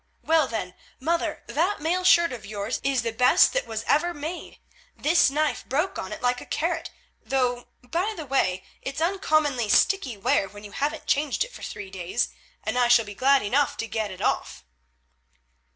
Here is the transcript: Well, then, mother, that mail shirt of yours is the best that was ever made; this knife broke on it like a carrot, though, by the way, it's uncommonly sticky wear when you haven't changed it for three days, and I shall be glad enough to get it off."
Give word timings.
Well, 0.23 0.47
then, 0.47 0.73
mother, 0.99 1.43
that 1.45 1.79
mail 1.79 2.03
shirt 2.03 2.31
of 2.33 2.43
yours 2.43 2.81
is 2.83 3.03
the 3.03 3.11
best 3.13 3.53
that 3.53 3.67
was 3.67 3.83
ever 3.85 4.15
made; 4.15 4.57
this 4.97 5.29
knife 5.29 5.63
broke 5.69 5.99
on 5.99 6.11
it 6.11 6.23
like 6.23 6.41
a 6.41 6.45
carrot, 6.47 6.89
though, 7.23 7.67
by 7.83 8.15
the 8.17 8.25
way, 8.25 8.63
it's 8.81 8.99
uncommonly 8.99 9.69
sticky 9.69 10.17
wear 10.17 10.49
when 10.49 10.63
you 10.63 10.71
haven't 10.71 11.05
changed 11.05 11.43
it 11.43 11.53
for 11.53 11.61
three 11.61 11.91
days, 11.91 12.29
and 12.63 12.79
I 12.79 12.87
shall 12.87 13.05
be 13.05 13.13
glad 13.13 13.43
enough 13.43 13.77
to 13.77 13.87
get 13.87 14.09
it 14.09 14.21
off." 14.23 14.65